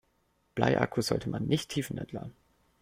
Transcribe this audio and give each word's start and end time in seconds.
Bleiakkus 0.55 1.05
sollte 1.05 1.29
man 1.29 1.45
nicht 1.45 1.69
tiefentladen. 1.69 2.33